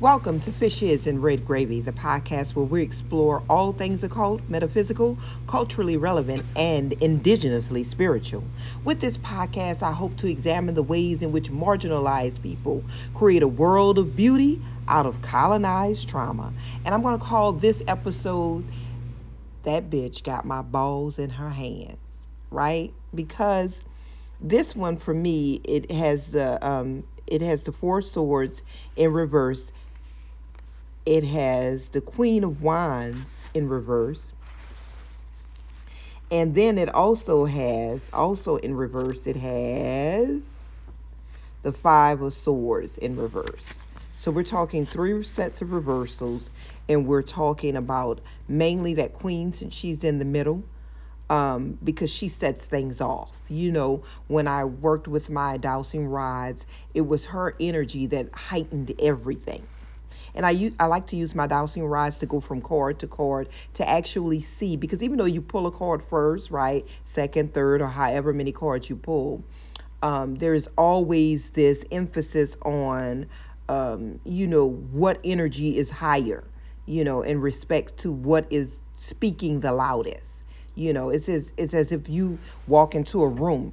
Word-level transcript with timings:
Welcome 0.00 0.38
to 0.40 0.52
Fish 0.52 0.78
Heads 0.78 1.08
and 1.08 1.20
Red 1.20 1.44
Gravy, 1.44 1.80
the 1.80 1.90
podcast 1.90 2.54
where 2.54 2.64
we 2.64 2.82
explore 2.84 3.42
all 3.48 3.72
things 3.72 4.04
occult, 4.04 4.40
metaphysical, 4.48 5.18
culturally 5.48 5.96
relevant, 5.96 6.44
and 6.54 6.92
indigenously 7.00 7.84
spiritual. 7.84 8.44
With 8.84 9.00
this 9.00 9.18
podcast, 9.18 9.82
I 9.82 9.90
hope 9.90 10.16
to 10.18 10.28
examine 10.28 10.76
the 10.76 10.84
ways 10.84 11.20
in 11.20 11.32
which 11.32 11.50
marginalized 11.50 12.42
people 12.42 12.84
create 13.12 13.42
a 13.42 13.48
world 13.48 13.98
of 13.98 14.14
beauty 14.14 14.62
out 14.86 15.04
of 15.04 15.20
colonized 15.20 16.08
trauma. 16.08 16.52
And 16.84 16.94
I'm 16.94 17.02
going 17.02 17.18
to 17.18 17.24
call 17.24 17.54
this 17.54 17.82
episode 17.88 18.70
That 19.64 19.90
Bitch 19.90 20.22
Got 20.22 20.44
My 20.44 20.62
Balls 20.62 21.18
in 21.18 21.28
Her 21.28 21.50
Hands, 21.50 21.98
right? 22.52 22.94
Because 23.16 23.82
this 24.40 24.76
one 24.76 24.96
for 24.96 25.12
me, 25.12 25.54
it 25.64 25.90
has 25.90 26.30
the. 26.30 26.64
Um, 26.64 27.02
it 27.30 27.42
has 27.42 27.64
the 27.64 27.72
four 27.72 28.00
swords 28.00 28.62
in 28.96 29.12
reverse 29.12 29.70
it 31.08 31.24
has 31.24 31.90
the 31.90 32.02
Queen 32.02 32.44
of 32.44 32.62
Wands 32.62 33.46
in 33.54 33.68
reverse. 33.68 34.34
And 36.30 36.54
then 36.54 36.78
it 36.78 36.90
also 36.94 37.46
has, 37.46 38.10
also 38.12 38.56
in 38.58 38.74
reverse, 38.74 39.26
it 39.26 39.36
has 39.36 40.82
the 41.62 41.72
Five 41.72 42.22
of 42.22 42.34
Swords 42.34 42.98
in 42.98 43.16
reverse. 43.16 43.80
So 44.16 44.30
we're 44.32 44.44
talking 44.44 44.86
three 44.86 45.24
sets 45.24 45.62
of 45.62 45.72
reversals, 45.72 46.50
and 46.88 47.06
we're 47.06 47.22
talking 47.22 47.76
about 47.76 48.22
mainly 48.48 48.94
that 48.94 49.14
Queen 49.14 49.52
since 49.52 49.74
she's 49.74 50.04
in 50.04 50.20
the 50.20 50.26
middle. 50.26 50.64
Um, 51.30 51.78
because 51.84 52.10
she 52.12 52.28
sets 52.28 52.66
things 52.66 53.00
off. 53.00 53.40
You 53.48 53.72
know, 53.72 54.04
when 54.28 54.48
I 54.48 54.64
worked 54.66 55.08
with 55.08 55.30
my 55.30 55.58
dowsing 55.58 56.06
rods, 56.08 56.66
it 56.94 57.02
was 57.02 57.26
her 57.26 57.56
energy 57.60 58.06
that 58.08 58.34
heightened 58.34 58.92
everything. 59.00 59.68
And 60.38 60.46
I 60.46 60.70
I 60.80 60.86
like 60.86 61.06
to 61.08 61.16
use 61.16 61.34
my 61.34 61.48
dowsing 61.48 61.84
rods 61.84 62.18
to 62.20 62.26
go 62.26 62.40
from 62.40 62.62
card 62.62 63.00
to 63.00 63.08
card 63.08 63.48
to 63.74 63.88
actually 63.88 64.40
see 64.40 64.76
because 64.76 65.02
even 65.02 65.18
though 65.18 65.26
you 65.26 65.42
pull 65.42 65.66
a 65.66 65.72
card 65.72 66.02
first, 66.02 66.52
right, 66.52 66.88
second, 67.04 67.54
third, 67.54 67.82
or 67.82 67.88
however 67.88 68.32
many 68.32 68.52
cards 68.52 68.88
you 68.88 68.96
pull, 68.96 69.44
um, 70.02 70.36
there's 70.36 70.68
always 70.78 71.50
this 71.50 71.84
emphasis 71.90 72.56
on, 72.62 73.26
um, 73.68 74.20
you 74.24 74.46
know, 74.46 74.66
what 74.66 75.20
energy 75.24 75.76
is 75.76 75.90
higher, 75.90 76.44
you 76.86 77.04
know, 77.04 77.22
in 77.22 77.40
respect 77.40 77.96
to 77.98 78.12
what 78.12 78.46
is 78.50 78.82
speaking 78.94 79.60
the 79.60 79.72
loudest. 79.72 80.44
You 80.76 80.92
know, 80.92 81.10
it's 81.10 81.28
as, 81.28 81.52
it's 81.56 81.74
as 81.74 81.90
if 81.90 82.08
you 82.08 82.38
walk 82.68 82.94
into 82.94 83.22
a 83.22 83.28
room 83.28 83.72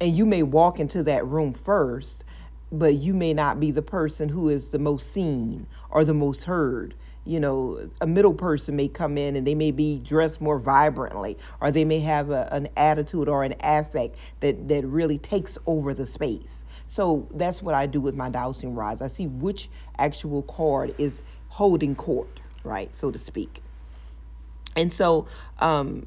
and 0.00 0.16
you 0.16 0.24
may 0.24 0.42
walk 0.42 0.80
into 0.80 1.02
that 1.02 1.26
room 1.26 1.52
first 1.52 2.24
but 2.72 2.94
you 2.94 3.14
may 3.14 3.32
not 3.32 3.60
be 3.60 3.70
the 3.70 3.82
person 3.82 4.28
who 4.28 4.48
is 4.48 4.68
the 4.68 4.78
most 4.78 5.12
seen 5.12 5.66
or 5.90 6.04
the 6.04 6.14
most 6.14 6.44
heard. 6.44 6.94
You 7.24 7.40
know, 7.40 7.90
a 8.00 8.06
middle 8.06 8.34
person 8.34 8.76
may 8.76 8.88
come 8.88 9.18
in 9.18 9.34
and 9.36 9.46
they 9.46 9.54
may 9.54 9.72
be 9.72 9.98
dressed 9.98 10.40
more 10.40 10.58
vibrantly, 10.58 11.36
or 11.60 11.70
they 11.70 11.84
may 11.84 12.00
have 12.00 12.30
a, 12.30 12.48
an 12.52 12.68
attitude 12.76 13.28
or 13.28 13.42
an 13.42 13.54
affect 13.60 14.16
that, 14.40 14.68
that 14.68 14.86
really 14.86 15.18
takes 15.18 15.58
over 15.66 15.92
the 15.92 16.06
space. 16.06 16.64
So 16.88 17.28
that's 17.34 17.62
what 17.62 17.74
I 17.74 17.86
do 17.86 18.00
with 18.00 18.14
my 18.14 18.30
dowsing 18.30 18.74
rods. 18.74 19.02
I 19.02 19.08
see 19.08 19.26
which 19.26 19.70
actual 19.98 20.42
card 20.42 20.94
is 20.98 21.22
holding 21.48 21.96
court, 21.96 22.40
right, 22.64 22.92
so 22.94 23.10
to 23.10 23.18
speak. 23.18 23.62
And 24.76 24.92
so 24.92 25.26
um, 25.58 26.06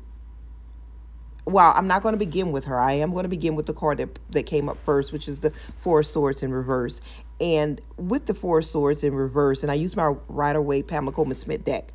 well, 1.52 1.74
I'm 1.76 1.88
not 1.88 2.04
going 2.04 2.14
to 2.14 2.20
begin 2.20 2.52
with 2.52 2.66
her. 2.66 2.80
I 2.80 2.94
am 2.94 3.12
going 3.12 3.24
to 3.24 3.30
begin 3.30 3.56
with 3.56 3.66
the 3.66 3.74
card 3.74 3.98
that, 4.00 4.20
that 4.30 4.44
came 4.44 4.70
up 4.70 4.84
first, 4.86 5.12
which 5.12 5.28
is 5.28 5.42
the 5.42 5.54
Four 5.80 6.04
Swords 6.04 6.44
in 6.44 6.54
reverse. 6.54 7.02
And 7.40 7.82
with 7.98 8.26
the 8.26 8.34
Four 8.34 8.62
Swords 8.62 9.04
in 9.04 9.14
reverse, 9.14 9.64
and 9.64 9.72
I 9.72 9.76
use 9.76 9.96
my 9.96 10.16
Rider 10.28 10.62
Waite 10.62 10.88
Pamela 10.88 11.14
Colman 11.14 11.36
Smith 11.36 11.64
deck, 11.64 11.94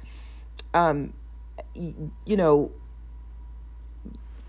um, 0.75 1.13
you 1.75 2.37
know, 2.37 2.73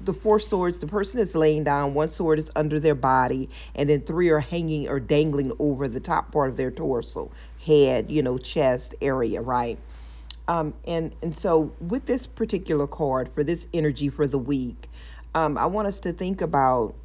the 0.02 0.14
four 0.14 0.40
swords, 0.40 0.80
the 0.80 0.88
person 0.88 1.20
is 1.20 1.36
laying 1.36 1.64
down, 1.64 1.94
one 1.94 2.12
sword 2.12 2.40
is 2.40 2.52
under 2.56 2.80
their 2.80 2.96
body, 2.96 3.50
and 3.76 3.90
then 3.90 4.02
three 4.02 4.30
are 4.30 4.40
hanging 4.40 4.88
or 4.88 5.00
dangling 5.00 5.52
over 5.60 5.88
the 5.88 6.00
top 6.00 6.32
part 6.32 6.50
of 6.50 6.58
their 6.58 6.72
torso, 6.72 7.32
head, 7.58 8.12
you 8.12 8.22
know, 8.22 8.38
chest 8.38 8.94
area, 9.02 9.42
right? 9.42 9.80
Um, 10.48 10.76
and 10.86 11.16
and 11.22 11.36
so 11.36 11.74
with 11.80 12.06
this 12.06 12.28
particular 12.28 12.88
card 12.88 13.30
for 13.34 13.44
this 13.44 13.68
energy 13.74 14.10
for 14.10 14.28
the 14.28 14.40
week, 14.40 14.90
um, 15.36 15.58
I 15.58 15.66
want 15.68 15.88
us 15.88 16.00
to 16.02 16.14
think 16.14 16.42
about 16.42 16.96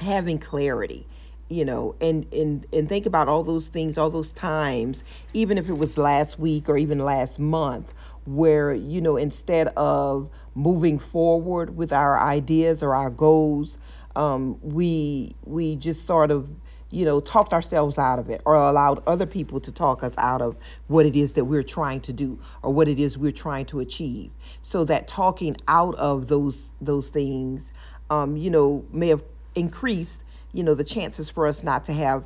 having 0.00 0.38
clarity 0.38 1.08
you 1.48 1.64
know 1.64 1.96
and 2.00 2.26
and 2.32 2.66
and 2.72 2.88
think 2.88 3.06
about 3.06 3.28
all 3.28 3.42
those 3.42 3.68
things 3.68 3.98
all 3.98 4.10
those 4.10 4.32
times 4.32 5.04
even 5.32 5.58
if 5.58 5.68
it 5.68 5.74
was 5.78 5.98
last 5.98 6.38
week 6.38 6.68
or 6.68 6.76
even 6.76 6.98
last 6.98 7.38
month 7.38 7.92
where 8.26 8.72
you 8.72 9.00
know 9.00 9.16
instead 9.16 9.68
of 9.76 10.30
moving 10.54 10.98
forward 10.98 11.76
with 11.76 11.92
our 11.92 12.20
ideas 12.20 12.82
or 12.82 12.94
our 12.94 13.10
goals 13.10 13.78
um, 14.16 14.58
we 14.62 15.34
we 15.44 15.76
just 15.76 16.06
sort 16.06 16.30
of 16.30 16.50
you 16.90 17.04
know, 17.04 17.20
talked 17.20 17.52
ourselves 17.52 17.98
out 17.98 18.18
of 18.18 18.30
it 18.30 18.40
or 18.44 18.54
allowed 18.54 19.02
other 19.06 19.26
people 19.26 19.60
to 19.60 19.72
talk 19.72 20.02
us 20.02 20.14
out 20.18 20.40
of 20.42 20.56
what 20.86 21.06
it 21.06 21.16
is 21.16 21.34
that 21.34 21.44
we're 21.44 21.62
trying 21.62 22.00
to 22.02 22.12
do 22.12 22.38
or 22.62 22.72
what 22.72 22.88
it 22.88 22.98
is 22.98 23.18
we're 23.18 23.32
trying 23.32 23.66
to 23.66 23.80
achieve. 23.80 24.30
So 24.62 24.84
that 24.84 25.08
talking 25.08 25.56
out 25.68 25.94
of 25.96 26.28
those 26.28 26.70
those 26.80 27.08
things, 27.10 27.72
um, 28.10 28.36
you 28.36 28.50
know, 28.50 28.84
may 28.92 29.08
have 29.08 29.22
increased 29.54 30.22
you 30.52 30.62
know 30.64 30.74
the 30.74 30.84
chances 30.84 31.28
for 31.28 31.46
us 31.46 31.62
not 31.62 31.84
to 31.84 31.92
have 31.92 32.24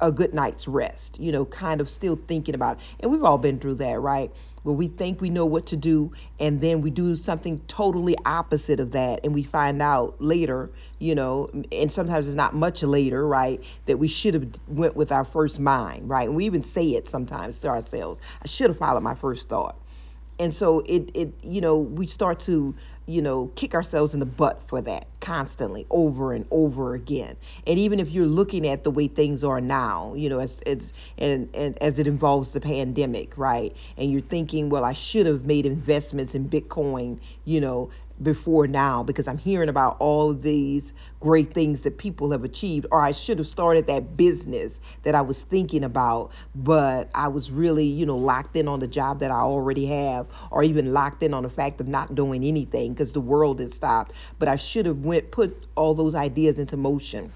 a 0.00 0.12
good 0.12 0.34
night's 0.34 0.68
rest 0.68 1.18
you 1.18 1.32
know 1.32 1.44
kind 1.46 1.80
of 1.80 1.88
still 1.88 2.16
thinking 2.28 2.54
about 2.54 2.76
it. 2.76 2.82
and 3.00 3.10
we've 3.10 3.24
all 3.24 3.38
been 3.38 3.58
through 3.58 3.74
that 3.74 3.98
right 4.00 4.30
where 4.62 4.74
we 4.74 4.88
think 4.88 5.20
we 5.20 5.30
know 5.30 5.46
what 5.46 5.66
to 5.66 5.76
do 5.76 6.12
and 6.38 6.60
then 6.60 6.80
we 6.80 6.90
do 6.90 7.16
something 7.16 7.58
totally 7.68 8.16
opposite 8.24 8.80
of 8.80 8.92
that 8.92 9.20
and 9.24 9.34
we 9.34 9.42
find 9.42 9.82
out 9.82 10.20
later 10.20 10.70
you 10.98 11.14
know 11.14 11.50
and 11.72 11.90
sometimes 11.92 12.26
it's 12.26 12.36
not 12.36 12.54
much 12.54 12.82
later 12.82 13.26
right 13.26 13.62
that 13.86 13.98
we 13.98 14.08
should 14.08 14.34
have 14.34 14.48
went 14.68 14.96
with 14.96 15.12
our 15.12 15.24
first 15.24 15.58
mind 15.58 16.08
right? 16.08 16.28
And 16.28 16.36
we 16.36 16.44
even 16.46 16.62
say 16.62 16.90
it 16.90 17.08
sometimes 17.08 17.58
to 17.60 17.68
ourselves 17.68 18.20
i 18.42 18.48
should 18.48 18.70
have 18.70 18.78
followed 18.78 19.02
my 19.02 19.14
first 19.14 19.48
thought. 19.48 19.76
And 20.38 20.52
so 20.52 20.80
it 20.86 21.10
it 21.14 21.34
you 21.42 21.60
know 21.60 21.78
we 21.78 22.06
start 22.06 22.40
to 22.40 22.74
you 23.06 23.22
know 23.22 23.50
kick 23.56 23.74
ourselves 23.74 24.14
in 24.14 24.20
the 24.20 24.26
butt 24.26 24.62
for 24.68 24.80
that 24.80 25.06
constantly 25.20 25.86
over 25.90 26.32
and 26.32 26.46
over 26.50 26.94
again. 26.94 27.36
And 27.66 27.78
even 27.78 28.00
if 28.00 28.10
you're 28.10 28.26
looking 28.26 28.66
at 28.66 28.84
the 28.84 28.90
way 28.90 29.08
things 29.08 29.44
are 29.44 29.60
now 29.60 30.14
you 30.14 30.28
know 30.28 30.38
as 30.38 30.60
it's 30.66 30.92
and, 31.18 31.48
and 31.54 31.80
as 31.82 31.98
it 31.98 32.06
involves 32.06 32.52
the 32.52 32.60
pandemic 32.60 33.36
right? 33.36 33.74
And 33.96 34.10
you're 34.10 34.20
thinking 34.20 34.68
well 34.68 34.84
i 34.84 34.92
should 34.92 35.26
have 35.26 35.44
made 35.44 35.66
investments 35.66 36.34
in 36.34 36.48
bitcoin 36.48 37.18
you 37.44 37.60
know 37.60 37.90
before 38.22 38.66
now 38.66 39.02
because 39.02 39.26
I'm 39.26 39.38
hearing 39.38 39.68
about 39.68 39.96
all 39.98 40.32
these 40.32 40.92
great 41.20 41.52
things 41.52 41.82
that 41.82 41.98
people 41.98 42.30
have 42.30 42.44
achieved, 42.44 42.86
or 42.90 43.00
I 43.00 43.12
should 43.12 43.38
have 43.38 43.46
started 43.46 43.86
that 43.86 44.16
business 44.16 44.80
that 45.02 45.14
I 45.14 45.20
was 45.20 45.42
thinking 45.42 45.84
about, 45.84 46.30
but 46.54 47.10
I 47.14 47.28
was 47.28 47.50
really, 47.50 47.86
you 47.86 48.06
know, 48.06 48.16
locked 48.16 48.56
in 48.56 48.68
on 48.68 48.80
the 48.80 48.86
job 48.86 49.20
that 49.20 49.30
I 49.30 49.40
already 49.40 49.86
have, 49.86 50.26
or 50.50 50.62
even 50.62 50.92
locked 50.92 51.22
in 51.22 51.34
on 51.34 51.42
the 51.42 51.50
fact 51.50 51.80
of 51.80 51.88
not 51.88 52.14
doing 52.14 52.44
anything 52.44 52.92
because 53.02 53.12
the 53.12 53.20
world 53.20 53.58
has 53.58 53.74
stopped. 53.74 54.12
But 54.38 54.46
I 54.46 54.54
should 54.54 54.86
have 54.86 54.98
went 54.98 55.32
put 55.32 55.66
all 55.74 55.92
those 55.94 56.14
ideas 56.14 56.60
into 56.60 56.76
motion. 56.76 57.32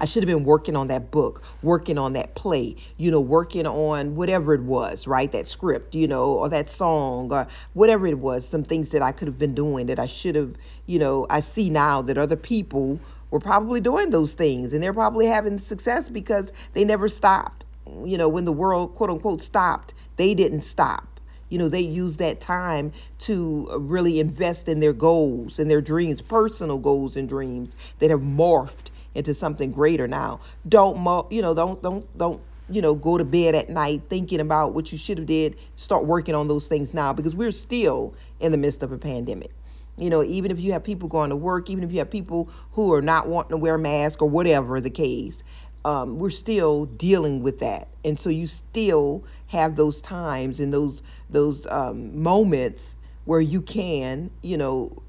I 0.00 0.06
should 0.06 0.22
have 0.22 0.34
been 0.34 0.46
working 0.46 0.74
on 0.74 0.86
that 0.86 1.10
book, 1.10 1.42
working 1.62 1.98
on 1.98 2.14
that 2.14 2.34
play, 2.34 2.76
you 2.96 3.10
know, 3.10 3.20
working 3.20 3.66
on 3.66 4.16
whatever 4.16 4.54
it 4.54 4.62
was, 4.62 5.06
right? 5.06 5.30
That 5.30 5.46
script, 5.46 5.94
you 5.94 6.08
know, 6.08 6.30
or 6.30 6.48
that 6.48 6.70
song 6.70 7.30
or 7.30 7.46
whatever 7.74 8.06
it 8.06 8.18
was, 8.18 8.48
some 8.48 8.64
things 8.64 8.88
that 8.90 9.02
I 9.02 9.12
could 9.12 9.28
have 9.28 9.38
been 9.38 9.54
doing 9.54 9.86
that 9.86 9.98
I 9.98 10.06
should 10.06 10.34
have, 10.34 10.54
you 10.86 10.98
know, 10.98 11.26
I 11.28 11.40
see 11.40 11.68
now 11.68 12.00
that 12.00 12.16
other 12.16 12.36
people 12.36 12.98
were 13.30 13.40
probably 13.40 13.82
doing 13.82 14.08
those 14.08 14.32
things 14.32 14.72
and 14.72 14.82
they're 14.82 14.94
probably 14.94 15.26
having 15.26 15.58
success 15.58 16.08
because 16.08 16.50
they 16.72 16.84
never 16.84 17.10
stopped. 17.10 17.66
You 18.02 18.16
know, 18.16 18.30
when 18.30 18.46
the 18.46 18.52
world, 18.52 18.94
quote 18.94 19.10
unquote, 19.10 19.42
stopped, 19.42 19.92
they 20.16 20.32
didn't 20.32 20.62
stop 20.62 21.15
you 21.48 21.58
know 21.58 21.68
they 21.68 21.80
use 21.80 22.16
that 22.18 22.40
time 22.40 22.92
to 23.18 23.68
really 23.78 24.20
invest 24.20 24.68
in 24.68 24.80
their 24.80 24.92
goals 24.92 25.58
and 25.58 25.70
their 25.70 25.80
dreams 25.80 26.20
personal 26.20 26.78
goals 26.78 27.16
and 27.16 27.28
dreams 27.28 27.76
that 27.98 28.10
have 28.10 28.20
morphed 28.20 28.90
into 29.14 29.32
something 29.34 29.72
greater 29.72 30.06
now. 30.06 30.40
Don't 30.68 30.96
you 31.32 31.42
know, 31.42 31.54
don't 31.54 31.82
don't 31.82 32.18
don't 32.18 32.40
you 32.68 32.82
know, 32.82 32.94
go 32.94 33.16
to 33.16 33.24
bed 33.24 33.54
at 33.54 33.68
night 33.70 34.02
thinking 34.08 34.40
about 34.40 34.74
what 34.74 34.90
you 34.90 34.98
should 34.98 35.18
have 35.18 35.26
did. 35.26 35.56
Start 35.76 36.04
working 36.04 36.34
on 36.34 36.48
those 36.48 36.66
things 36.66 36.92
now 36.92 37.12
because 37.12 37.34
we're 37.34 37.52
still 37.52 38.14
in 38.40 38.52
the 38.52 38.58
midst 38.58 38.82
of 38.82 38.92
a 38.92 38.98
pandemic. 38.98 39.52
You 39.98 40.10
know, 40.10 40.22
even 40.22 40.50
if 40.50 40.60
you 40.60 40.72
have 40.72 40.84
people 40.84 41.08
going 41.08 41.30
to 41.30 41.36
work, 41.36 41.70
even 41.70 41.82
if 41.82 41.90
you 41.90 41.98
have 41.98 42.10
people 42.10 42.50
who 42.72 42.92
are 42.92 43.00
not 43.00 43.28
wanting 43.28 43.50
to 43.50 43.56
wear 43.56 43.78
masks 43.78 44.20
or 44.20 44.28
whatever 44.28 44.80
the 44.80 44.90
case, 44.90 45.42
um, 45.86 46.18
we're 46.18 46.30
still 46.30 46.86
dealing 46.86 47.42
with 47.42 47.60
that, 47.60 47.88
and 48.04 48.18
so 48.18 48.28
you 48.28 48.48
still 48.48 49.24
have 49.46 49.76
those 49.76 50.00
times 50.02 50.60
and 50.60 50.72
those 50.72 51.02
those 51.30 51.66
um, 51.68 52.20
moments 52.22 52.96
where 53.24 53.40
you 53.40 53.62
can, 53.62 54.30
you 54.42 54.56
know, 54.58 55.02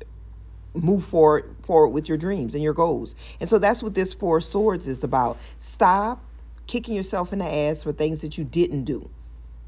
move 0.75 1.03
forward 1.03 1.55
forward 1.63 1.89
with 1.89 2.07
your 2.07 2.17
dreams 2.17 2.53
and 2.53 2.63
your 2.63 2.73
goals. 2.73 3.15
And 3.41 3.49
so 3.49 3.59
that's 3.59 3.83
what 3.83 3.95
this 3.95 4.13
four 4.13 4.41
swords 4.41 4.87
is 4.87 5.03
about. 5.03 5.39
Stop, 5.59 6.23
kicking 6.67 6.95
yourself 6.95 7.33
in 7.33 7.39
the 7.39 7.45
ass 7.47 7.83
for 7.83 7.93
things 7.93 8.21
that 8.21 8.37
you 8.37 8.43
didn't 8.45 8.85
do. 8.85 9.09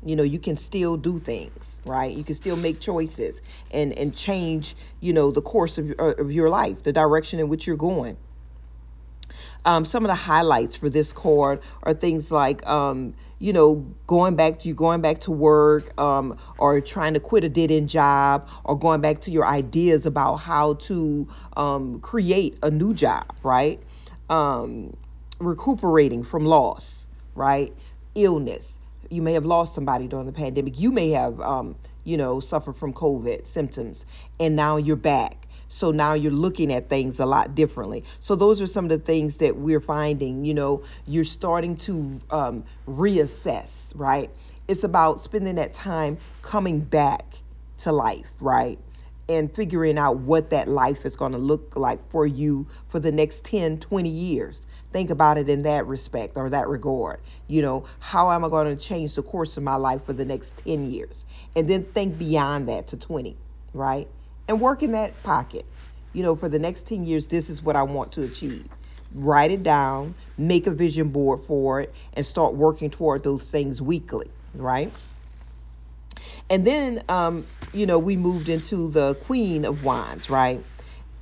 You 0.06 0.16
know, 0.16 0.24
you 0.24 0.40
can 0.40 0.58
still 0.58 0.98
do 0.98 1.18
things, 1.20 1.82
right? 1.86 2.16
You 2.16 2.24
can 2.24 2.36
still 2.36 2.56
make 2.58 2.82
choices 2.82 3.42
and 3.72 3.94
and 3.94 4.16
change, 4.16 4.76
you 5.02 5.14
know, 5.14 5.32
the 5.32 5.42
course 5.42 5.80
of, 5.80 5.92
of 6.00 6.32
your 6.32 6.50
life, 6.50 6.84
the 6.84 6.94
direction 6.94 7.40
in 7.40 7.50
which 7.50 7.68
you're 7.68 7.78
going. 7.78 8.18
Um, 9.66 9.86
some 9.86 10.06
of 10.06 10.10
the 10.10 10.16
highlights 10.16 10.76
for 10.76 10.90
this 10.90 11.14
card 11.14 11.60
are 11.84 11.94
things 11.94 12.32
like, 12.32 12.66
um, 12.66 13.14
you 13.40 13.54
know, 13.54 13.86
going 14.08 14.36
back 14.36 14.60
to 14.60 14.68
you 14.68 14.74
going 14.74 15.02
back 15.02 15.22
to 15.22 15.32
work, 15.32 15.98
um, 16.00 16.38
or 16.58 16.82
trying 16.82 17.14
to 17.14 17.20
quit 17.20 17.44
a 17.44 17.50
dead 17.50 17.72
end 17.72 17.90
job, 17.90 18.48
or 18.64 18.78
going 18.78 19.02
back 19.02 19.22
to 19.22 19.32
your 19.32 19.46
ideas 19.46 20.06
about 20.06 20.38
how 20.38 20.74
to 20.76 21.28
um, 21.56 22.00
create 22.02 22.58
a 22.64 22.70
new 22.70 22.94
job, 22.94 23.26
right? 23.44 23.82
Um, 24.30 24.96
recuperating 25.40 26.24
from 26.24 26.46
loss, 26.46 27.06
right? 27.36 27.74
Illness. 28.16 28.78
You 29.10 29.22
may 29.22 29.34
have 29.34 29.46
lost 29.46 29.74
somebody 29.74 30.08
during 30.08 30.26
the 30.26 30.34
pandemic. 30.34 30.80
You 30.80 30.92
may 30.92 31.10
have, 31.12 31.40
um, 31.42 31.76
you 32.04 32.18
know, 32.18 32.40
suffered 32.40 32.76
from 32.76 32.94
COVID 32.94 33.48
symptoms, 33.48 34.06
and 34.40 34.56
now 34.56 34.78
you're 34.78 34.96
back 34.96 35.48
so 35.70 35.92
now 35.92 36.14
you're 36.14 36.32
looking 36.32 36.74
at 36.74 36.90
things 36.90 37.20
a 37.20 37.26
lot 37.26 37.56
differently. 37.56 38.04
So 38.20 38.36
those 38.36 38.60
are 38.60 38.68
some 38.68 38.86
of 38.86 38.90
the 38.90 38.98
things 39.00 39.38
that 39.38 39.56
we're 39.56 39.80
finding. 39.80 40.44
You 40.44 40.56
know, 40.56 40.84
you're 41.06 41.24
starting 41.24 41.78
to 41.78 42.20
um, 42.32 42.66
reassess, 42.88 43.92
right? 43.96 44.32
It's 44.68 44.84
about 44.84 45.24
spending 45.24 45.56
that 45.56 45.74
time 45.74 46.18
coming 46.42 46.80
back 46.82 47.42
to 47.80 47.92
life, 47.92 48.30
right? 48.40 48.80
And 49.30 49.54
figuring 49.56 50.00
out 50.00 50.18
what 50.18 50.50
that 50.50 50.68
life 50.68 51.06
is 51.06 51.16
going 51.16 51.34
to 51.34 51.38
look 51.38 51.76
like 51.76 52.00
for 52.10 52.26
you 52.26 52.68
for 52.88 53.00
the 53.00 53.12
next 53.12 53.46
10, 53.46 53.80
20 53.80 54.10
years. 54.10 54.66
Think 54.92 55.12
about 55.12 55.38
it 55.38 55.50
in 55.50 55.62
that 55.64 55.86
respect 55.86 56.36
or 56.36 56.50
that 56.50 56.68
regard. 56.68 57.20
You 57.48 57.62
know, 57.62 57.86
how 58.00 58.32
am 58.32 58.44
I 58.44 58.50
going 58.50 58.76
to 58.76 58.84
change 58.84 59.14
the 59.14 59.22
course 59.22 59.56
of 59.56 59.62
my 59.64 59.76
life 59.76 60.04
for 60.04 60.14
the 60.14 60.26
next 60.26 60.58
10 60.58 60.90
years? 60.90 61.26
And 61.56 61.68
then 61.68 61.84
think 61.86 62.18
beyond 62.18 62.68
that 62.70 62.88
to 62.88 62.98
20, 62.98 63.38
right? 63.74 64.08
And 64.50 64.62
work 64.62 64.84
in 64.84 64.94
that 64.94 65.24
pocket. 65.24 65.68
You 66.14 66.24
know, 66.24 66.36
for 66.38 66.50
the 66.50 66.60
next 66.60 66.88
10 66.88 67.06
years, 67.06 67.28
this 67.28 67.50
is 67.50 67.64
what 67.64 67.78
I 67.78 67.84
want 67.84 68.14
to 68.14 68.24
achieve. 68.24 68.70
Write 69.14 69.52
it 69.52 69.64
down, 69.64 70.16
make 70.38 70.68
a 70.68 70.72
vision 70.72 71.10
board 71.12 71.42
for 71.46 71.82
it, 71.82 71.96
and 72.16 72.26
start 72.26 72.56
working 72.56 72.92
toward 72.92 73.24
those 73.24 73.50
things 73.52 73.82
weekly, 73.82 74.32
right? 74.56 74.96
And 76.50 76.68
then, 76.68 77.04
um, 77.10 77.48
you 77.74 77.88
know, 77.88 78.00
we 78.00 78.18
moved 78.18 78.50
into 78.50 78.92
the 78.92 79.16
Queen 79.18 79.66
of 79.66 79.84
Wands, 79.84 80.30
right? 80.30 80.66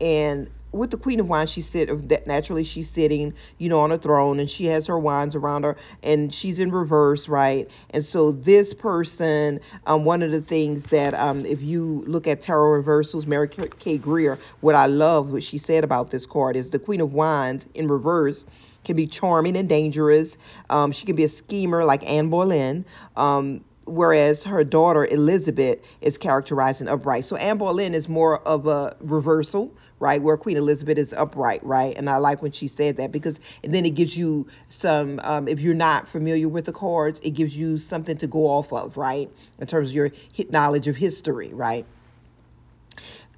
And 0.01 0.51
with 0.71 0.91
the 0.91 0.97
Queen 0.97 1.19
of 1.19 1.27
Wands, 1.29 1.51
she 1.51 1.61
sit 1.61 1.89
naturally 2.27 2.63
she's 2.63 2.89
sitting, 2.89 3.33
you 3.57 3.69
know, 3.69 3.79
on 3.79 3.91
a 3.91 3.97
throne, 3.97 4.39
and 4.39 4.49
she 4.49 4.65
has 4.65 4.87
her 4.87 4.99
wands 4.99 5.35
around 5.35 5.63
her, 5.63 5.75
and 6.03 6.33
she's 6.33 6.59
in 6.59 6.71
reverse, 6.71 7.27
right? 7.27 7.69
And 7.91 8.03
so 8.03 8.31
this 8.31 8.73
person, 8.73 9.59
um, 9.85 10.05
one 10.05 10.21
of 10.21 10.31
the 10.31 10.41
things 10.41 10.87
that, 10.87 11.13
um, 11.13 11.45
if 11.45 11.61
you 11.61 12.03
look 12.07 12.27
at 12.27 12.41
tarot 12.41 12.71
reversals, 12.71 13.25
Mary 13.25 13.47
K. 13.47 13.97
Greer, 13.97 14.39
what 14.61 14.75
I 14.75 14.87
love 14.87 15.31
what 15.31 15.43
she 15.43 15.57
said 15.57 15.83
about 15.83 16.11
this 16.11 16.25
card 16.25 16.55
is 16.55 16.69
the 16.69 16.79
Queen 16.79 17.01
of 17.01 17.13
Wands 17.13 17.67
in 17.73 17.87
reverse 17.87 18.45
can 18.83 18.95
be 18.95 19.07
charming 19.07 19.57
and 19.57 19.67
dangerous. 19.67 20.37
Um, 20.69 20.91
she 20.91 21.05
can 21.05 21.15
be 21.15 21.23
a 21.23 21.29
schemer 21.29 21.83
like 21.83 22.09
Anne 22.09 22.29
Boleyn. 22.29 22.85
Um, 23.15 23.63
whereas 23.87 24.43
her 24.43 24.63
daughter 24.63 25.05
Elizabeth 25.05 25.79
is 26.01 26.17
characterized 26.17 26.81
and 26.81 26.89
upright. 26.89 27.25
So 27.25 27.35
Anne 27.35 27.57
Boleyn 27.57 27.93
is 27.93 28.07
more 28.07 28.39
of 28.39 28.67
a 28.67 28.95
reversal, 28.99 29.73
right? 29.99 30.21
Where 30.21 30.37
Queen 30.37 30.57
Elizabeth 30.57 30.97
is 30.97 31.13
upright, 31.13 31.63
right? 31.65 31.95
And 31.97 32.09
I 32.09 32.17
like 32.17 32.41
when 32.41 32.51
she 32.51 32.67
said 32.67 32.97
that 32.97 33.11
because 33.11 33.39
then 33.63 33.85
it 33.85 33.91
gives 33.91 34.15
you 34.15 34.47
some, 34.69 35.19
um, 35.23 35.47
if 35.47 35.59
you're 35.59 35.73
not 35.73 36.07
familiar 36.07 36.47
with 36.47 36.65
the 36.65 36.73
cards, 36.73 37.19
it 37.23 37.31
gives 37.31 37.55
you 37.57 37.77
something 37.77 38.17
to 38.17 38.27
go 38.27 38.47
off 38.47 38.71
of, 38.73 38.97
right? 38.97 39.29
In 39.59 39.67
terms 39.67 39.89
of 39.89 39.95
your 39.95 40.11
knowledge 40.49 40.87
of 40.87 40.95
history, 40.95 41.53
right? 41.53 41.85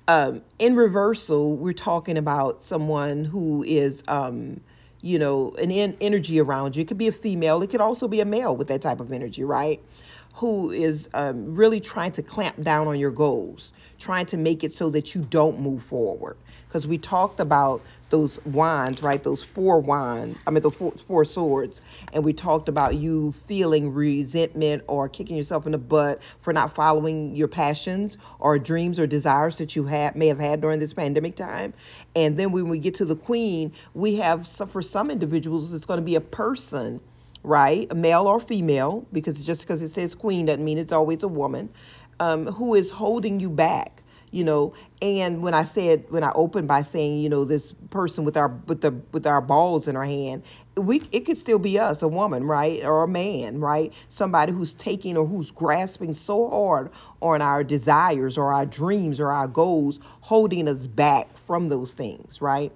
Um, 0.07 0.42
in 0.57 0.75
reversal, 0.75 1.56
we're 1.56 1.72
talking 1.74 2.18
about 2.18 2.63
someone 2.63 3.25
who 3.25 3.63
is, 3.63 4.04
um, 4.07 4.60
you 5.01 5.19
know, 5.19 5.54
an 5.60 5.72
en- 5.72 5.98
energy 6.01 6.42
around 6.42 6.75
you. 6.75 6.81
It 6.81 6.88
could 6.88 6.98
be 6.98 7.07
a 7.07 7.12
female, 7.12 7.62
it 7.62 7.69
could 7.69 7.80
also 7.80 8.07
be 8.07 8.19
a 8.19 8.25
male 8.25 8.56
with 8.56 8.69
that 8.69 8.81
type 8.81 9.00
of 9.01 9.12
energy, 9.12 9.44
right? 9.44 9.80
Who 10.39 10.71
is 10.71 11.09
um, 11.15 11.53
really 11.53 11.81
trying 11.81 12.13
to 12.13 12.24
clamp 12.24 12.62
down 12.62 12.88
on 12.88 12.97
your 12.97 13.12
goals, 13.12 13.74
trying 13.97 14.25
to 14.25 14.38
make 14.38 14.63
it 14.63 14.74
so 14.74 14.89
that 14.89 15.13
you 15.13 15.21
don't 15.30 15.59
move 15.59 15.83
forward. 15.83 16.38
Because 16.65 16.88
we 16.88 16.97
talked 16.97 17.41
about 17.41 17.83
those 18.09 18.39
wands, 18.45 19.03
right? 19.03 19.21
Those 19.21 19.44
four 19.44 19.81
wands, 19.81 20.39
I 20.47 20.51
mean, 20.51 20.63
the 20.63 20.71
four, 20.71 20.94
four, 21.06 21.25
swords. 21.25 21.81
And 22.13 22.24
we 22.24 22.31
talked 22.31 22.69
about 22.69 22.95
you 22.95 23.33
feeling 23.33 23.94
resentment 23.94 24.83
or 24.88 25.09
kicking 25.09 25.36
yourself 25.36 25.65
in 25.65 25.74
the 25.74 25.77
butt 25.77 26.21
for 26.39 26.53
not 26.53 26.74
following 26.74 27.36
your 27.36 27.50
passions 27.50 28.15
or 28.39 28.57
dreams 28.57 28.97
or 28.97 29.07
desires 29.07 29.57
that 29.57 29.75
you 29.75 29.83
may 29.83 30.27
have 30.27 30.39
had 30.39 30.62
during 30.62 30.80
this 30.80 30.94
pandemic 30.94 31.36
time. 31.36 31.74
And 32.15 32.39
then 32.39 32.53
when 32.53 32.69
we 32.69 32.80
get 32.80 32.95
to 32.95 33.06
the 33.06 33.18
queen, 33.18 33.74
we 33.94 34.15
have, 34.15 34.47
some, 34.47 34.69
for 34.69 34.81
some 34.81 35.12
individuals, 35.12 35.74
it's 35.74 35.86
going 35.86 36.00
to 36.00 36.06
be 36.06 36.15
a 36.15 36.21
person 36.21 37.01
right? 37.44 37.88
A 37.91 37.95
male 37.95 38.27
or 38.27 38.39
female, 38.39 39.06
because 39.13 39.45
just 39.45 39.62
because 39.62 39.81
it 39.81 39.94
says 39.94 40.15
queen 40.15 40.45
doesn't 40.45 40.63
mean 40.63 40.77
it's 40.77 40.91
always 40.94 41.24
a 41.24 41.27
woman, 41.27 41.69
um, 42.19 42.45
who 42.47 42.75
is 42.75 42.91
holding 42.91 43.39
you 43.39 43.50
back. 43.50 44.03
You 44.31 44.44
know, 44.44 44.74
and 45.01 45.41
when 45.41 45.56
I 45.56 45.63
said 45.63 46.06
when 46.09 46.24
I 46.24 46.31
opened 46.36 46.68
by 46.68 46.83
saying, 46.83 47.19
you 47.19 47.30
know, 47.30 47.45
this 47.45 47.74
person 47.89 48.25
with 48.25 48.38
our 48.38 48.50
with 48.68 48.81
the 48.81 48.91
with 49.12 49.25
our 49.25 49.41
balls 49.41 49.88
in 49.88 49.95
our 49.95 50.06
hand, 50.06 50.44
we 50.77 51.01
it 51.12 51.21
could 51.21 51.38
still 51.39 51.57
be 51.57 51.80
us, 51.80 52.03
a 52.03 52.07
woman, 52.07 52.44
right, 52.44 52.83
or 52.83 53.01
a 53.03 53.07
man, 53.07 53.59
right, 53.59 53.91
somebody 54.09 54.51
who's 54.51 54.74
taking 54.75 55.18
or 55.18 55.25
who's 55.25 55.50
grasping 55.50 56.13
so 56.13 56.47
hard 56.47 56.91
on 57.24 57.41
our 57.41 57.63
desires 57.63 58.38
or 58.38 58.53
our 58.53 58.68
dreams 58.68 59.19
or 59.19 59.31
our 59.31 59.47
goals, 59.47 60.00
holding 60.21 60.68
us 60.68 60.86
back 60.86 61.36
from 61.47 61.69
those 61.69 61.94
things, 61.94 62.39
right? 62.39 62.71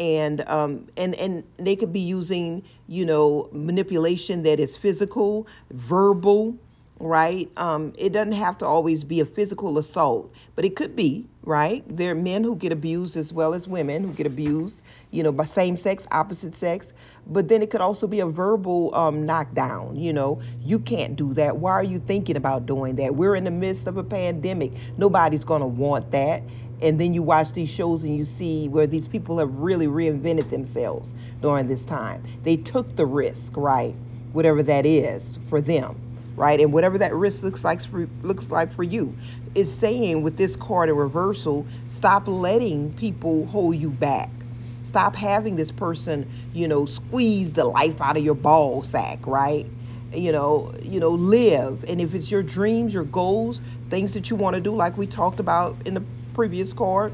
And 0.00 0.42
um, 0.48 0.86
and 0.96 1.14
and 1.16 1.44
they 1.58 1.76
could 1.76 1.92
be 1.92 2.00
using 2.00 2.62
you 2.86 3.04
know 3.04 3.48
manipulation 3.52 4.42
that 4.44 4.60
is 4.60 4.76
physical, 4.76 5.46
verbal, 5.70 6.56
right? 7.00 7.50
Um, 7.56 7.92
it 7.98 8.12
doesn't 8.12 8.32
have 8.32 8.58
to 8.58 8.66
always 8.66 9.04
be 9.04 9.20
a 9.20 9.24
physical 9.24 9.78
assault, 9.78 10.32
but 10.54 10.64
it 10.64 10.76
could 10.76 10.96
be, 10.96 11.26
right? 11.42 11.84
There 11.88 12.12
are 12.12 12.16
men 12.16 12.44
who 12.44 12.56
get 12.56 12.72
abused 12.72 13.16
as 13.16 13.32
well 13.32 13.54
as 13.54 13.68
women 13.68 14.04
who 14.04 14.12
get 14.12 14.26
abused, 14.26 14.82
you 15.10 15.22
know, 15.22 15.32
by 15.32 15.44
same 15.44 15.76
sex, 15.76 16.06
opposite 16.10 16.54
sex. 16.54 16.92
But 17.26 17.48
then 17.48 17.62
it 17.62 17.70
could 17.70 17.82
also 17.82 18.06
be 18.06 18.20
a 18.20 18.26
verbal 18.26 18.94
um, 18.94 19.26
knockdown. 19.26 19.96
You 19.96 20.12
know, 20.12 20.40
you 20.62 20.78
can't 20.78 21.14
do 21.14 21.32
that. 21.34 21.58
Why 21.58 21.72
are 21.72 21.84
you 21.84 21.98
thinking 21.98 22.36
about 22.36 22.66
doing 22.66 22.96
that? 22.96 23.14
We're 23.14 23.36
in 23.36 23.44
the 23.44 23.50
midst 23.50 23.86
of 23.86 23.96
a 23.96 24.04
pandemic. 24.04 24.72
Nobody's 24.96 25.44
going 25.44 25.60
to 25.60 25.66
want 25.66 26.10
that 26.12 26.42
and 26.80 27.00
then 27.00 27.12
you 27.14 27.22
watch 27.22 27.52
these 27.52 27.70
shows 27.70 28.04
and 28.04 28.16
you 28.16 28.24
see 28.24 28.68
where 28.68 28.86
these 28.86 29.08
people 29.08 29.38
have 29.38 29.52
really 29.54 29.86
reinvented 29.86 30.50
themselves 30.50 31.14
during 31.42 31.66
this 31.68 31.84
time. 31.84 32.22
They 32.44 32.56
took 32.56 32.96
the 32.96 33.06
risk, 33.06 33.56
right? 33.56 33.96
Whatever 34.32 34.62
that 34.64 34.86
is 34.86 35.36
for 35.42 35.60
them, 35.60 36.00
right? 36.36 36.60
And 36.60 36.72
whatever 36.72 36.98
that 36.98 37.14
risk 37.14 37.42
looks 37.42 37.64
like 37.64 37.82
for 37.82 38.08
looks 38.22 38.50
like 38.50 38.72
for 38.72 38.82
you. 38.84 39.16
It's 39.54 39.74
saying 39.74 40.22
with 40.22 40.36
this 40.36 40.56
card 40.56 40.88
in 40.90 40.96
reversal, 40.96 41.68
stop 41.86 42.28
letting 42.28 42.92
people 42.94 43.46
hold 43.46 43.76
you 43.76 43.90
back. 43.90 44.46
Stop 44.82 45.16
having 45.16 45.56
this 45.56 45.70
person, 45.72 46.26
you 46.52 46.68
know, 46.68 46.86
squeeze 46.86 47.52
the 47.52 47.64
life 47.64 48.00
out 48.00 48.16
of 48.16 48.24
your 48.24 48.34
ball 48.34 48.82
sack, 48.82 49.26
right? 49.26 49.72
you 50.12 50.32
know 50.32 50.72
you 50.82 50.98
know 50.98 51.10
live 51.10 51.84
and 51.86 52.00
if 52.00 52.14
it's 52.14 52.30
your 52.30 52.42
dreams 52.42 52.94
your 52.94 53.04
goals 53.04 53.60
things 53.90 54.14
that 54.14 54.30
you 54.30 54.36
want 54.36 54.54
to 54.54 54.60
do 54.60 54.74
like 54.74 54.96
we 54.96 55.06
talked 55.06 55.38
about 55.38 55.82
in 55.84 55.92
the 55.94 56.04
previous 56.38 56.72
card, 56.72 57.12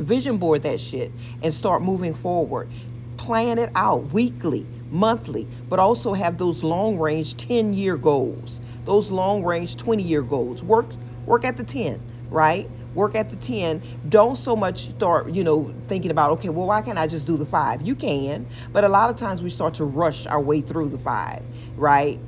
vision 0.00 0.36
board 0.36 0.64
that 0.64 0.80
shit 0.80 1.12
and 1.44 1.54
start 1.54 1.80
moving 1.80 2.12
forward. 2.12 2.68
Plan 3.16 3.56
it 3.56 3.70
out 3.76 4.12
weekly, 4.12 4.66
monthly, 4.90 5.46
but 5.68 5.78
also 5.78 6.12
have 6.12 6.36
those 6.36 6.64
long 6.64 6.98
range 6.98 7.36
10 7.36 7.72
year 7.72 7.96
goals, 7.96 8.58
those 8.84 9.12
long 9.12 9.44
range 9.44 9.76
20 9.76 10.02
year 10.02 10.22
goals. 10.22 10.60
Work 10.64 10.86
work 11.24 11.44
at 11.44 11.56
the 11.56 11.62
10, 11.62 12.02
right? 12.28 12.68
Work 12.96 13.14
at 13.14 13.30
the 13.30 13.36
10. 13.36 13.80
Don't 14.08 14.34
so 14.34 14.56
much 14.56 14.88
start, 14.88 15.30
you 15.30 15.44
know, 15.44 15.72
thinking 15.86 16.10
about, 16.10 16.32
okay, 16.32 16.48
well, 16.48 16.66
why 16.66 16.82
can't 16.82 16.98
I 16.98 17.06
just 17.06 17.28
do 17.28 17.36
the 17.36 17.46
five? 17.46 17.80
You 17.82 17.94
can, 17.94 18.44
but 18.72 18.82
a 18.82 18.88
lot 18.88 19.08
of 19.08 19.14
times 19.14 19.40
we 19.40 19.50
start 19.50 19.74
to 19.74 19.84
rush 19.84 20.26
our 20.26 20.40
way 20.40 20.62
through 20.62 20.88
the 20.88 20.98
five, 20.98 21.44
right? 21.76 22.18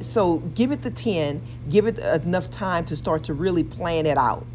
So 0.00 0.38
give 0.38 0.72
it 0.72 0.80
the 0.80 0.90
10, 0.90 1.42
give 1.68 1.86
it 1.86 1.98
enough 1.98 2.48
time 2.48 2.86
to 2.86 2.96
start 2.96 3.24
to 3.24 3.34
really 3.34 3.64
plan 3.64 4.06
it 4.06 4.16
out 4.16 4.46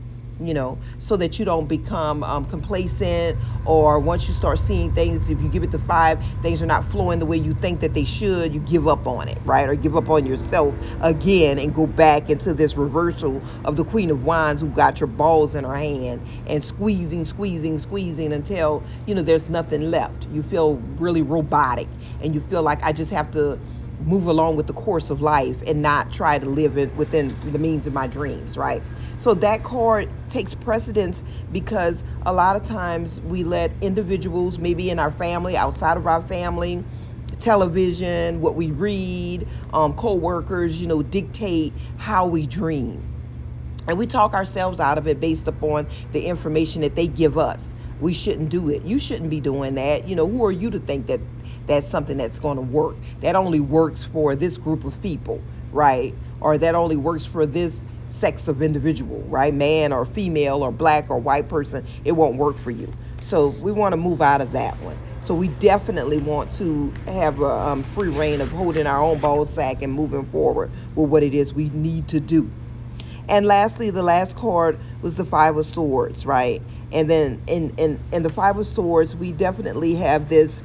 you 0.47 0.53
know, 0.53 0.79
so 0.99 1.17
that 1.17 1.39
you 1.39 1.45
don't 1.45 1.67
become 1.67 2.23
um, 2.23 2.45
complacent 2.45 3.39
or 3.65 3.99
once 3.99 4.27
you 4.27 4.33
start 4.33 4.59
seeing 4.59 4.91
things, 4.91 5.29
if 5.29 5.41
you 5.41 5.49
give 5.49 5.63
it 5.63 5.71
the 5.71 5.79
five, 5.79 6.23
things 6.41 6.61
are 6.63 6.67
not 6.67 6.89
flowing 6.89 7.19
the 7.19 7.25
way 7.25 7.37
you 7.37 7.53
think 7.53 7.81
that 7.81 7.93
they 7.93 8.05
should, 8.05 8.53
you 8.53 8.59
give 8.61 8.87
up 8.87 9.07
on 9.07 9.27
it, 9.29 9.39
right? 9.45 9.69
Or 9.69 9.75
give 9.75 9.95
up 9.95 10.09
on 10.09 10.25
yourself 10.25 10.77
again 11.01 11.59
and 11.59 11.73
go 11.73 11.87
back 11.87 12.29
into 12.29 12.53
this 12.53 12.77
reversal 12.77 13.45
of 13.65 13.75
the 13.75 13.85
Queen 13.85 14.09
of 14.11 14.23
Wands 14.23 14.61
who 14.61 14.69
got 14.69 14.99
your 14.99 15.07
balls 15.07 15.55
in 15.55 15.63
her 15.65 15.75
hand 15.75 16.23
and 16.47 16.63
squeezing, 16.63 17.25
squeezing, 17.25 17.79
squeezing 17.79 18.33
until, 18.33 18.85
you 19.05 19.15
know, 19.15 19.21
there's 19.23 19.49
nothing 19.49 19.91
left. 19.91 20.27
You 20.27 20.43
feel 20.43 20.77
really 20.97 21.21
robotic 21.23 21.89
and 22.19 22.33
you 22.35 22.41
feel 22.41 22.63
like 22.63 22.83
I 22.83 22.93
just 22.93 23.11
have 23.11 23.31
to 23.31 23.59
move 23.99 24.27
along 24.27 24.55
with 24.55 24.67
the 24.67 24.73
course 24.73 25.11
of 25.11 25.21
life 25.21 25.61
and 25.67 25.81
not 25.81 26.11
try 26.11 26.39
to 26.39 26.47
live 26.49 26.77
it 26.77 26.95
within 26.95 27.37
the 27.43 27.59
means 27.59 27.87
of 27.87 27.93
my 27.93 28.07
dreams, 28.07 28.57
right? 28.57 28.83
So 29.21 29.35
that 29.35 29.63
card 29.63 30.11
takes 30.29 30.55
precedence 30.55 31.23
because 31.51 32.03
a 32.23 32.33
lot 32.33 32.55
of 32.55 32.63
times 32.63 33.21
we 33.21 33.43
let 33.43 33.77
individuals, 33.79 34.57
maybe 34.57 34.89
in 34.89 34.97
our 34.97 35.11
family, 35.11 35.55
outside 35.55 35.95
of 35.95 36.07
our 36.07 36.23
family, 36.23 36.83
television, 37.37 38.41
what 38.41 38.55
we 38.55 38.71
read, 38.71 39.47
um, 39.73 39.93
co-workers, 39.93 40.81
you 40.81 40.87
know, 40.87 41.03
dictate 41.03 41.77
how 41.97 42.25
we 42.25 42.47
dream. 42.47 43.07
And 43.87 43.99
we 43.99 44.07
talk 44.07 44.33
ourselves 44.33 44.79
out 44.79 44.97
of 44.97 45.07
it 45.07 45.19
based 45.19 45.47
upon 45.47 45.87
the 46.13 46.25
information 46.25 46.81
that 46.81 46.95
they 46.95 47.07
give 47.07 47.37
us. 47.37 47.75
We 47.99 48.13
shouldn't 48.13 48.49
do 48.49 48.69
it. 48.69 48.81
You 48.83 48.97
shouldn't 48.97 49.29
be 49.29 49.39
doing 49.39 49.75
that. 49.75 50.07
You 50.07 50.15
know, 50.15 50.27
who 50.27 50.43
are 50.45 50.51
you 50.51 50.71
to 50.71 50.79
think 50.79 51.05
that 51.07 51.21
that's 51.67 51.87
something 51.87 52.17
that's 52.17 52.39
going 52.39 52.55
to 52.55 52.63
work? 52.63 53.03
That 53.19 53.35
only 53.35 53.59
works 53.59 54.03
for 54.03 54.35
this 54.35 54.57
group 54.57 54.83
of 54.83 54.99
people, 54.99 55.43
right? 55.71 56.17
Or 56.39 56.57
that 56.57 56.73
only 56.73 56.95
works 56.95 57.25
for 57.25 57.45
this 57.45 57.85
sex 58.21 58.47
of 58.47 58.61
individual, 58.63 59.25
right? 59.29 59.53
Man 59.53 59.93
or 59.93 60.05
female 60.05 60.63
or 60.63 60.71
black 60.71 61.11
or 61.11 61.19
white 61.19 61.49
person, 61.49 61.83
it 62.05 62.13
won't 62.13 62.37
work 62.37 62.59
for 62.59 62.71
you. 62.71 62.95
So 63.21 63.49
we 63.49 63.73
want 63.73 63.93
to 63.93 63.97
move 63.97 64.21
out 64.21 64.41
of 64.41 64.51
that 64.53 64.79
one. 64.81 65.01
So 65.19 65.35
we 65.35 65.49
definitely 65.49 66.19
want 66.19 66.51
to 66.53 66.97
have 67.07 67.41
a 67.41 67.45
um, 67.45 67.83
free 67.83 68.09
rein 68.09 68.41
of 68.41 68.51
holding 68.51 68.87
our 68.87 69.03
own 69.03 69.21
ball 69.21 69.45
sack 69.47 69.83
and 69.83 69.93
moving 69.93 70.25
forward 70.27 70.73
with 70.95 71.09
what 71.09 71.23
it 71.23 71.35
is 71.35 71.53
we 71.53 71.69
need 71.71 72.09
to 72.09 72.21
do. 72.21 72.53
And 73.29 73.47
lastly, 73.47 73.91
the 73.91 74.03
last 74.03 74.35
card 74.37 74.79
was 75.01 75.17
the 75.17 75.25
Five 75.25 75.57
of 75.57 75.65
Swords, 75.65 76.25
right? 76.25 76.67
And 76.91 77.09
then 77.09 77.41
in 77.47 77.71
in 77.71 78.03
in 78.11 78.23
the 78.23 78.31
Five 78.31 78.57
of 78.57 78.67
Swords, 78.67 79.15
we 79.15 79.33
definitely 79.33 79.95
have 79.95 80.29
this 80.29 80.63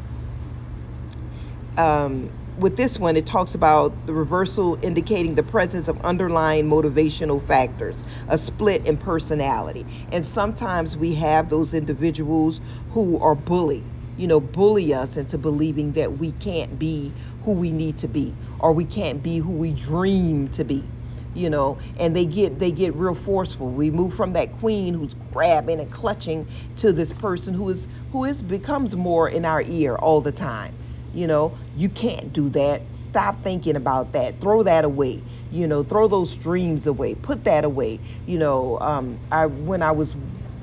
um, 1.76 2.30
with 2.58 2.76
this 2.76 2.98
one, 2.98 3.16
it 3.16 3.26
talks 3.26 3.54
about 3.54 4.06
the 4.06 4.14
reversal 4.14 4.78
indicating 4.82 5.34
the 5.36 5.42
presence 5.44 5.88
of 5.88 5.98
underlying 6.04 6.68
motivational 6.70 7.42
factors, 7.42 8.04
a 8.28 8.38
split 8.38 8.84
in 8.86 8.98
personality. 8.98 9.86
And 10.10 10.26
sometimes 10.26 10.96
we 10.96 11.14
have 11.14 11.48
those 11.50 11.74
individuals 11.74 12.60
who 12.90 13.18
are 13.20 13.34
bully, 13.36 13.92
you 14.16 14.26
know, 14.28 14.40
bully 14.40 14.94
us 14.94 15.16
into 15.16 15.38
believing 15.38 15.92
that 15.94 16.18
we 16.18 16.32
can't 16.32 16.78
be 16.78 17.14
who 17.42 17.52
we 17.52 17.72
need 17.72 17.98
to 17.98 18.08
be 18.08 18.38
or 18.60 18.72
we 18.72 18.86
can't 18.86 19.22
be 19.22 19.38
who 19.38 19.52
we 19.52 19.72
dream 19.74 20.48
to 20.50 20.64
be 20.64 20.92
you 21.34 21.50
know. 21.50 21.78
And 21.98 22.16
they 22.16 22.26
get 22.26 22.58
they 22.60 22.72
get 22.72 22.94
real 22.94 23.14
forceful. 23.14 23.70
We 23.70 23.90
move 23.90 24.14
from 24.14 24.34
that 24.34 24.52
queen 24.52 24.94
who's 24.94 25.14
grabbing 25.14 25.80
and 25.80 25.90
clutching 25.90 26.46
to 26.76 26.92
this 26.92 27.12
person 27.12 27.54
who 27.54 27.68
is 27.70 27.88
who 28.10 28.24
is 28.24 28.42
becomes 28.42 28.96
more 28.96 29.28
in 29.28 29.44
our 29.44 29.62
ear 29.62 29.96
all 29.96 30.20
the 30.22 30.32
time 30.32 30.74
you 31.16 31.26
know, 31.26 31.56
you 31.74 31.88
can't 31.88 32.32
do 32.32 32.50
that. 32.50 32.94
Stop 32.94 33.42
thinking 33.42 33.76
about 33.76 34.12
that. 34.12 34.40
Throw 34.40 34.62
that 34.64 34.84
away. 34.84 35.24
You 35.50 35.66
know, 35.66 35.82
throw 35.82 36.08
those 36.08 36.36
dreams 36.36 36.86
away. 36.86 37.14
Put 37.14 37.44
that 37.44 37.64
away. 37.64 38.02
You 38.26 38.38
know, 38.38 38.78
um, 38.80 39.20
I 39.30 39.46
when 39.46 39.82
I 39.82 39.92
was 39.92 40.16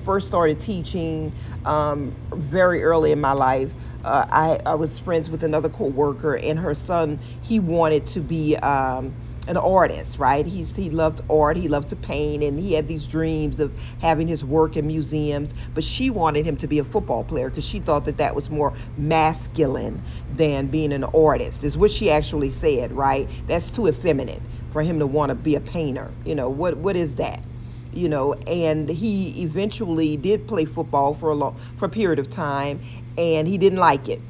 first 0.04 0.28
started 0.28 0.60
teaching 0.60 1.34
um, 1.66 2.16
very 2.36 2.84
early 2.84 3.12
in 3.12 3.22
my 3.22 3.32
life, 3.32 3.76
uh, 4.04 4.26
I, 4.32 4.60
I 4.66 4.76
was 4.76 5.00
friends 5.00 5.30
with 5.30 5.44
another 5.44 5.70
co-worker 5.70 6.36
and 6.36 6.60
her 6.60 6.76
son 6.76 7.20
he 7.42 7.60
wanted 7.60 8.06
to 8.08 8.22
be. 8.22 8.56
Um, 8.58 9.16
an 9.48 9.58
artist, 9.58 10.20
right? 10.20 10.46
He 10.46 10.66
loved 10.90 11.22
art, 11.30 11.58
he 11.58 11.68
loved 11.68 11.90
to 11.90 11.96
paint, 11.96 12.44
and 12.44 12.60
he 12.60 12.74
had 12.74 12.88
these 12.88 13.08
dreams 13.08 13.60
of 13.60 13.78
having 14.00 14.28
his 14.28 14.44
work 14.44 14.78
in 14.78 14.88
museums. 14.88 15.54
But 15.74 15.84
she 15.84 16.10
wanted 16.10 16.46
him 16.46 16.58
to 16.58 16.68
be 16.68 16.80
a 16.80 16.84
football 16.84 17.24
player 17.24 17.50
because 17.50 17.66
she 17.66 17.80
thought 17.80 18.06
that 18.06 18.18
that 18.18 18.36
was 18.36 18.50
more 18.50 18.74
masculine 18.98 20.02
than 20.30 20.68
being 20.68 20.94
an 20.94 21.04
artist. 21.06 21.64
Is 21.64 21.78
what 21.78 21.92
she 21.92 22.12
actually 22.12 22.52
said, 22.52 22.94
right? 22.94 23.30
That's 23.48 23.72
too 23.72 23.88
effeminate 23.88 24.48
for 24.70 24.82
him 24.82 25.00
to 25.00 25.08
want 25.08 25.30
to 25.30 25.36
be 25.36 25.56
a 25.56 25.62
painter. 25.62 26.16
You 26.26 26.36
know 26.36 26.50
what? 26.50 26.78
What 26.78 26.96
is 26.96 27.16
that? 27.16 27.46
you 27.94 28.10
know 28.10 28.34
and 28.48 28.90
he 28.90 29.42
eventually 29.44 30.18
did 30.18 30.48
play 30.48 30.66
football 30.66 31.14
for 31.14 31.30
a 31.32 31.36
long 31.36 31.58
for 31.78 31.86
a 31.86 31.90
period 31.90 32.20
of 32.20 32.30
time 32.30 32.82
and 33.18 33.48
he 33.48 33.58
didn't 33.58 33.80
like 33.80 34.10
it 34.10 34.24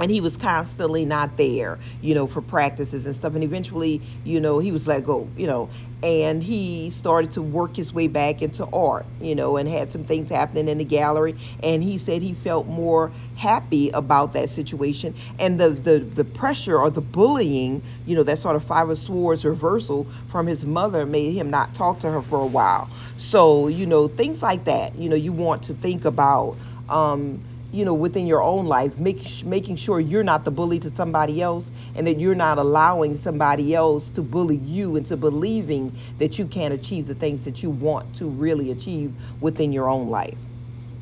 and 0.00 0.10
he 0.10 0.20
was 0.20 0.36
constantly 0.36 1.04
not 1.04 1.36
there, 1.36 1.78
you 2.00 2.14
know, 2.14 2.26
for 2.26 2.40
practices 2.40 3.04
and 3.06 3.14
stuff. 3.14 3.34
And 3.34 3.44
eventually, 3.44 4.02
you 4.24 4.40
know, 4.40 4.58
he 4.58 4.72
was 4.72 4.86
let 4.86 5.04
go, 5.04 5.30
you 5.36 5.46
know, 5.46 5.70
and 6.02 6.42
he 6.42 6.90
started 6.90 7.30
to 7.32 7.42
work 7.42 7.76
his 7.76 7.92
way 7.92 8.08
back 8.08 8.42
into 8.42 8.66
art, 8.72 9.06
you 9.20 9.34
know, 9.34 9.56
and 9.56 9.68
had 9.68 9.90
some 9.90 10.04
things 10.04 10.28
happening 10.28 10.68
in 10.68 10.78
the 10.78 10.84
gallery. 10.84 11.34
And 11.60 11.82
he 11.82 11.98
said 11.98 12.22
he 12.22 12.32
felt 12.34 12.66
more 12.66 13.12
happy 13.34 13.90
about 13.90 14.32
that 14.32 14.50
situation. 14.50 15.14
And 15.38 15.60
the 15.60 15.70
the 15.70 16.00
the 16.00 16.24
pressure 16.24 16.78
or 16.78 16.90
the 16.90 17.02
bullying, 17.02 17.82
you 18.04 18.16
know, 18.16 18.22
that 18.24 18.38
sort 18.38 18.56
of 18.56 18.64
five 18.64 18.88
of 18.88 18.98
swords 18.98 19.44
reversal 19.44 20.10
from 20.26 20.46
his 20.46 20.64
mother 20.64 21.06
made 21.06 21.32
him 21.32 21.50
not 21.50 21.74
talk 21.74 22.00
to 22.00 22.10
her 22.10 22.22
for 22.22 22.40
a 22.42 22.46
while. 22.48 22.90
So, 23.16 23.68
you 23.68 23.86
know, 23.86 24.08
things 24.08 24.42
like 24.42 24.64
that, 24.64 24.96
you 24.96 25.08
know, 25.08 25.16
you 25.16 25.32
want 25.32 25.62
to 25.64 25.74
think 25.74 26.04
about. 26.04 26.58
Um, 26.88 27.42
you 27.72 27.84
know 27.84 27.94
within 27.94 28.26
your 28.28 28.42
own 28.42 28.66
life 28.66 28.98
make, 29.00 29.44
making 29.44 29.76
sure 29.76 30.00
you're 30.00 30.24
not 30.24 30.44
the 30.44 30.52
bully 30.52 30.80
to 30.80 30.90
somebody 30.90 31.42
else 31.42 31.72
and 31.96 32.06
that 32.06 32.20
you're 32.20 32.36
not 32.36 32.58
allowing 32.58 33.16
somebody 33.16 33.74
else 33.74 34.10
to 34.12 34.22
bully 34.22 34.56
you 34.58 34.96
into 34.96 35.16
believing 35.16 35.96
that 36.18 36.38
you 36.38 36.46
can't 36.46 36.74
achieve 36.74 37.06
the 37.06 37.16
things 37.16 37.44
that 37.44 37.62
you 37.62 37.70
want 37.70 38.14
to 38.14 38.28
really 38.28 38.70
achieve 38.72 39.16
within 39.40 39.72
your 39.72 39.90
own 39.90 40.08
life 40.08 40.38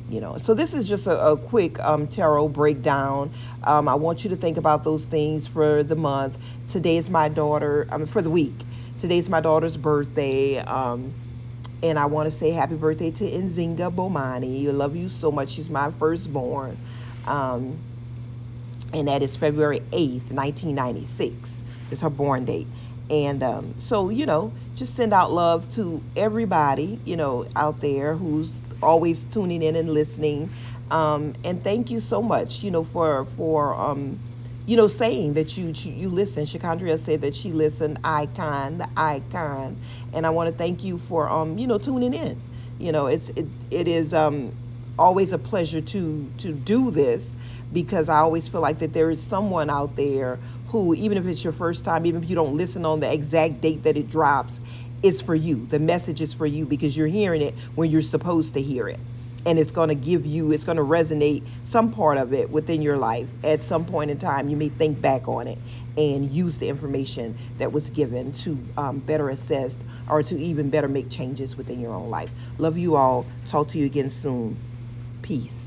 you 0.07 0.21
know. 0.21 0.37
So 0.37 0.53
this 0.53 0.73
is 0.73 0.87
just 0.89 1.07
a, 1.07 1.19
a 1.31 1.37
quick 1.37 1.79
um, 1.81 2.07
tarot 2.07 2.49
breakdown. 2.49 3.31
Um, 3.63 3.87
i 3.89 3.95
want 3.95 4.23
you 4.23 4.31
to 4.31 4.37
think 4.37 4.57
about 4.57 4.83
those 4.83 5.05
things 5.05 5.47
for 5.47 5.83
the 5.83 5.95
month. 5.97 6.39
Today 6.67 6.97
is 6.97 7.09
my 7.09 7.29
daughter 7.29 7.87
i 7.91 7.97
mean 7.97 8.07
for 8.07 8.21
the 8.21 8.31
week. 8.31 8.65
Today's 8.97 9.29
my 9.29 9.41
daughter's 9.41 9.77
birthday. 9.77 10.59
Um, 10.59 11.15
and 11.83 11.99
I 11.99 12.05
want 12.07 12.27
to 12.27 12.31
say 12.31 12.51
happy 12.51 12.75
birthday 12.75 13.11
to 13.11 13.23
Nzinga 13.25 13.95
Bomani. 13.95 14.67
I 14.67 14.71
love 14.71 14.95
you 14.95 15.09
so 15.09 15.31
much. 15.31 15.51
She's 15.51 15.69
my 15.69 15.91
firstborn. 15.91 16.79
Um, 17.25 17.83
and 18.93 19.07
that 19.07 19.23
is 19.23 19.35
February 19.35 19.81
8th, 19.91 20.31
1996 20.31 21.63
is 21.91 22.01
her 22.01 22.09
born 22.09 22.45
date. 22.45 22.73
And 23.09 23.43
um, 23.43 23.75
so, 23.77 24.09
you 24.09 24.25
know, 24.25 24.53
just 24.75 24.95
send 24.95 25.13
out 25.13 25.33
love 25.33 25.69
to 25.73 26.05
everybody, 26.15 27.01
you 27.05 27.17
know, 27.17 27.45
out 27.55 27.81
there 27.81 28.15
who's 28.15 28.61
always 28.81 29.25
tuning 29.25 29.61
in 29.63 29.75
and 29.75 29.89
listening. 29.89 30.51
Um, 30.91 31.33
and 31.43 31.61
thank 31.63 31.91
you 31.91 31.99
so 31.99 32.21
much, 32.21 32.63
you 32.63 32.71
know, 32.71 32.83
for 32.85 33.25
for 33.25 33.79
um, 33.79 34.21
you 34.65 34.77
know, 34.77 34.87
saying 34.89 35.35
that 35.35 35.57
you 35.57 35.73
you 35.83 36.09
listen. 36.09 36.45
Shakandria 36.45 36.99
said 36.99 37.21
that 37.21 37.35
she 37.35 37.53
listened. 37.53 37.99
Icon, 38.03 38.79
the 38.79 38.89
icon, 38.97 39.79
and 40.13 40.27
I 40.27 40.31
want 40.31 40.49
to 40.49 40.53
thank 40.55 40.83
you 40.83 40.99
for 40.99 41.29
um, 41.31 41.57
you 41.59 41.67
know, 41.67 41.79
tuning 41.79 42.13
in. 42.15 42.41
You 42.79 42.93
know, 42.93 43.07
it's 43.07 43.29
it 43.37 43.65
it 43.71 43.87
is 43.89 44.13
um 44.13 44.55
always 44.99 45.33
a 45.33 45.39
pleasure 45.39 45.81
to 45.81 46.33
to 46.37 46.53
do 46.53 46.91
this 46.91 47.35
because 47.73 48.09
I 48.09 48.19
always 48.19 48.47
feel 48.47 48.61
like 48.61 48.79
that 48.79 48.93
there 48.93 49.11
is 49.11 49.25
someone 49.25 49.69
out 49.69 49.97
there 49.97 50.41
who, 50.65 50.95
even 50.95 51.17
if 51.17 51.27
it's 51.27 51.43
your 51.43 51.53
first 51.53 51.85
time, 51.85 52.05
even 52.05 52.23
if 52.23 52.29
you 52.29 52.35
don't 52.35 52.57
listen 52.57 52.85
on 52.85 53.01
the 53.01 53.11
exact 53.13 53.61
date 53.61 53.83
that 53.83 53.97
it 53.97 54.09
drops, 54.09 54.61
it's 55.03 55.21
for 55.21 55.35
you. 55.35 55.67
The 55.67 55.79
message 55.79 56.21
is 56.21 56.33
for 56.33 56.45
you 56.47 56.65
because 56.67 56.97
you're 56.97 57.07
hearing 57.07 57.41
it 57.43 57.57
when 57.75 57.91
you're 57.91 58.01
supposed 58.03 58.55
to 58.55 58.61
hear 58.63 58.87
it 58.89 59.01
and 59.45 59.59
it's 59.59 59.71
going 59.71 59.89
to 59.89 59.95
give 59.95 60.25
you 60.25 60.51
it's 60.51 60.63
going 60.65 60.77
to 60.77 60.83
resonate 60.83 61.47
some 61.63 61.91
part 61.91 62.17
of 62.17 62.33
it 62.33 62.51
within 62.51 62.81
your 62.81 62.97
life. 62.97 63.29
At 63.43 63.63
some 63.63 63.85
point 63.85 64.11
in 64.11 64.17
time 64.19 64.49
you 64.49 64.57
may 64.57 64.69
think 64.69 65.01
back 65.01 65.27
on 65.27 65.47
it 65.47 65.63
and 65.97 66.25
use 66.31 66.59
the 66.59 66.69
information 66.69 67.35
that 67.57 67.71
was 67.73 67.89
given 67.89 68.33
to 68.33 68.71
um, 68.77 69.01
better 69.01 69.29
assess 69.29 69.79
or 70.07 70.23
to 70.23 70.39
even 70.41 70.69
better 70.71 70.89
make 70.89 71.11
changes 71.11 71.57
within 71.57 71.79
your 71.79 71.95
own 71.95 72.09
life. 72.09 72.31
Love 72.57 72.77
you 72.77 72.95
all. 72.95 73.31
Talk 73.45 73.69
to 73.69 73.79
you 73.79 73.85
again 73.85 74.09
soon. 74.09 74.61
Peace 75.21 75.60